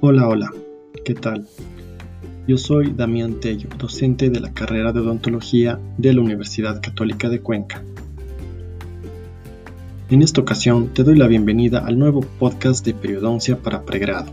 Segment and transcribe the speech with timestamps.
[0.00, 0.52] Hola, hola,
[1.04, 1.48] ¿qué tal?
[2.46, 7.40] Yo soy Damián Tello, docente de la carrera de odontología de la Universidad Católica de
[7.40, 7.82] Cuenca.
[10.08, 14.30] En esta ocasión te doy la bienvenida al nuevo podcast de periodoncia para pregrado,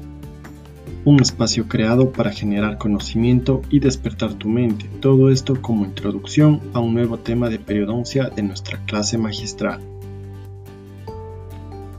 [1.04, 6.80] un espacio creado para generar conocimiento y despertar tu mente, todo esto como introducción a
[6.80, 9.80] un nuevo tema de periodoncia de nuestra clase magistral.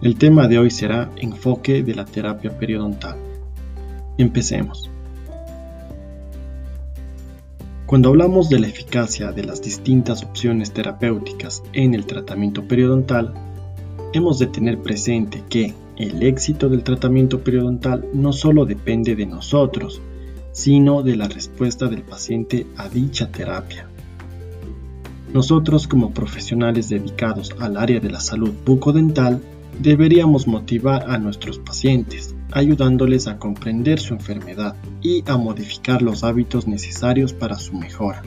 [0.03, 3.26] El tema de hoy será enfoque de la terapia periodontal.
[4.19, 4.91] Empecemos.
[7.87, 13.35] Cuando hablamos de la eficacia de las distintas opciones terapéuticas en el tratamiento periodontal,
[14.13, 20.01] hemos de tener presente que el éxito del tratamiento periodontal no solo depende de nosotros,
[20.53, 23.87] sino de la respuesta del paciente a dicha terapia.
[25.35, 29.43] Nosotros como profesionales dedicados al área de la salud bucodental
[29.79, 36.67] deberíamos motivar a nuestros pacientes ayudándoles a comprender su enfermedad y a modificar los hábitos
[36.67, 38.23] necesarios para su mejora.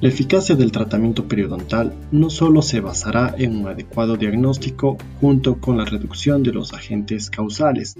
[0.00, 5.76] La eficacia del tratamiento periodontal no solo se basará en un adecuado diagnóstico junto con
[5.76, 7.96] la reducción de los agentes causales,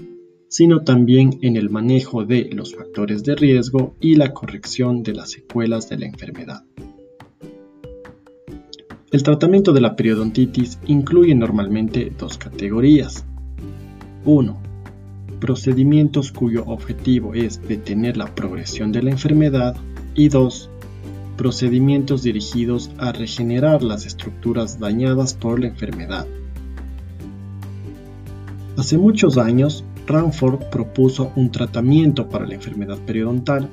[0.47, 5.31] sino también en el manejo de los factores de riesgo y la corrección de las
[5.31, 6.63] secuelas de la enfermedad.
[9.11, 13.25] El tratamiento de la periodontitis incluye normalmente dos categorías,
[14.25, 14.57] 1.
[15.39, 19.75] Procedimientos cuyo objetivo es detener la progresión de la enfermedad.
[20.15, 20.69] Y 2.
[21.37, 26.27] Procedimientos dirigidos a regenerar las estructuras dañadas por la enfermedad.
[28.77, 33.69] Hace muchos años, Ranford propuso un tratamiento para la enfermedad periodontal.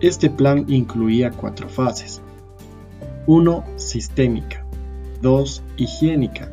[0.00, 2.20] Este plan incluía cuatro fases.
[3.26, 3.64] 1.
[3.76, 4.66] Sistémica.
[5.22, 5.62] 2.
[5.76, 6.50] Higiénica.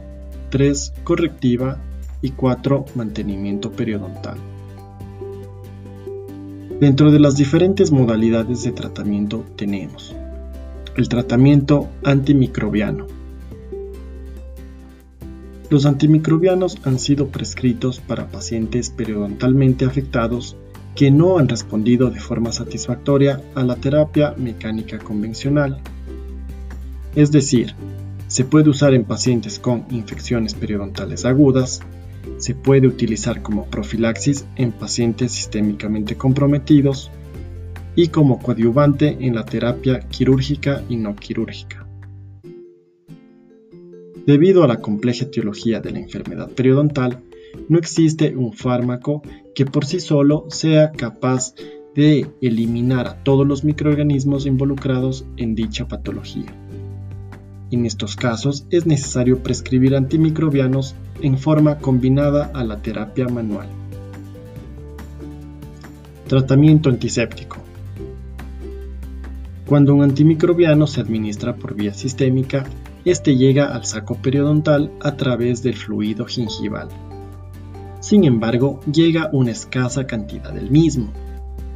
[0.49, 0.93] 3.
[1.03, 1.79] Correctiva
[2.21, 2.85] y 4.
[2.95, 4.37] Mantenimiento periodontal.
[6.79, 10.15] Dentro de las diferentes modalidades de tratamiento tenemos
[10.97, 13.05] el tratamiento antimicrobiano.
[15.69, 20.55] Los antimicrobianos han sido prescritos para pacientes periodontalmente afectados
[20.95, 25.79] que no han respondido de forma satisfactoria a la terapia mecánica convencional.
[27.15, 27.75] Es decir,
[28.27, 31.81] se puede usar en pacientes con infecciones periodontales agudas,
[32.37, 37.11] se puede utilizar como profilaxis en pacientes sistémicamente comprometidos
[37.95, 41.87] y como coadyuvante en la terapia quirúrgica y no quirúrgica.
[44.25, 47.23] Debido a la compleja etiología de la enfermedad periodontal,
[47.69, 49.21] no existe un fármaco
[49.55, 51.55] que por sí solo sea capaz
[51.95, 56.45] de eliminar a todos los microorganismos involucrados en dicha patología.
[57.69, 63.67] En estos casos es necesario prescribir antimicrobianos en forma combinada a la terapia manual.
[66.27, 67.57] Tratamiento antiséptico.
[69.65, 72.63] Cuando un antimicrobiano se administra por vía sistémica,
[73.03, 76.87] este llega al saco periodontal a través del fluido gingival.
[77.99, 81.11] Sin embargo, llega una escasa cantidad del mismo,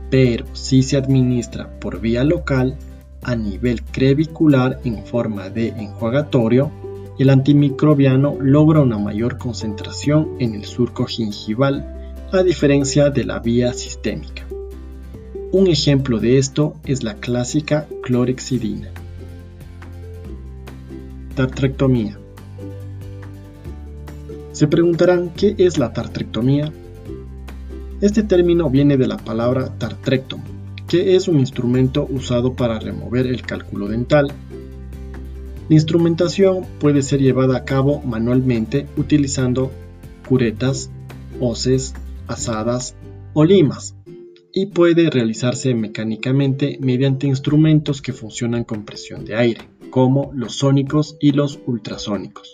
[0.09, 2.77] pero si se administra por vía local,
[3.23, 6.71] a nivel crevicular en forma de enjuagatorio,
[7.19, 13.73] el antimicrobiano logra una mayor concentración en el surco gingival a diferencia de la vía
[13.73, 14.45] sistémica.
[15.51, 18.89] Un ejemplo de esto es la clásica clorexidina.
[21.35, 22.17] Tartrectomía.
[24.53, 26.71] Se preguntarán qué es la tartrectomía.
[27.99, 30.41] Este término viene de la palabra tartrectum,
[30.91, 34.27] que es un instrumento usado para remover el cálculo dental.
[35.69, 39.71] La instrumentación puede ser llevada a cabo manualmente utilizando
[40.27, 40.91] curetas,
[41.39, 41.93] hoces,
[42.27, 42.93] asadas
[43.31, 43.95] o limas
[44.53, 51.15] y puede realizarse mecánicamente mediante instrumentos que funcionan con presión de aire, como los sónicos
[51.21, 52.53] y los ultrasónicos.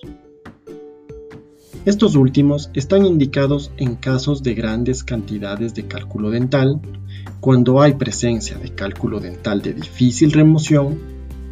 [1.88, 6.82] Estos últimos están indicados en casos de grandes cantidades de cálculo dental,
[7.40, 11.00] cuando hay presencia de cálculo dental de difícil remoción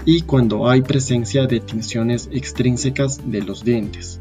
[0.04, 4.20] y cuando hay presencia de tinciones extrínsecas de los dientes.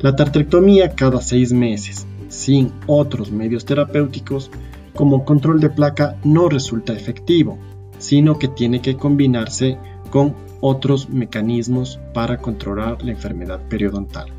[0.00, 4.50] La tartrectomía cada seis meses, sin otros medios terapéuticos,
[4.96, 7.56] como control de placa no resulta efectivo,
[7.98, 9.78] sino que tiene que combinarse
[10.10, 14.32] con otros mecanismos para controlar la enfermedad periodontal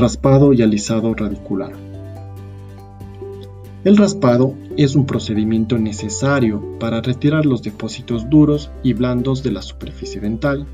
[0.00, 1.72] raspado y alisado radicular.
[3.84, 9.62] El raspado es un procedimiento necesario para retirar los depósitos duros y blandos de la
[9.62, 10.66] superficie dental.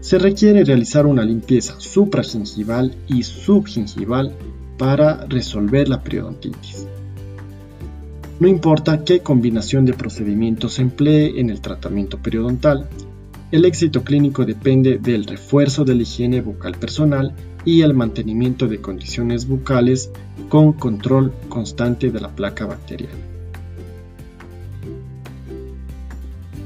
[0.00, 4.32] Se requiere realizar una limpieza supragingival y subgingival
[4.76, 6.86] para resolver la periodontitis.
[8.38, 12.88] No importa qué combinación de procedimientos se emplee en el tratamiento periodontal,
[13.50, 17.34] el éxito clínico depende del refuerzo de la higiene bucal personal
[17.64, 20.10] y el mantenimiento de condiciones bucales
[20.48, 23.14] con control constante de la placa bacteriana.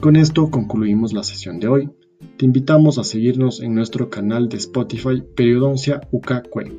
[0.01, 1.91] Con esto concluimos la sesión de hoy.
[2.37, 6.73] Te invitamos a seguirnos en nuestro canal de Spotify Periodoncia UKQUE.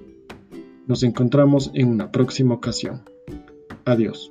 [0.88, 3.04] Nos encontramos en una próxima ocasión.
[3.86, 4.30] Adiós.